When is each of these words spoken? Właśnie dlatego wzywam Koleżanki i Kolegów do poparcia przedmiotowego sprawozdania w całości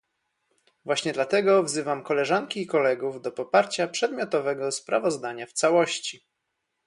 Właśnie 0.85 1.13
dlatego 1.13 1.63
wzywam 1.63 2.03
Koleżanki 2.03 2.61
i 2.61 2.67
Kolegów 2.67 3.21
do 3.21 3.31
poparcia 3.31 3.87
przedmiotowego 3.87 4.71
sprawozdania 4.71 5.45
w 5.47 5.53
całości 5.53 6.25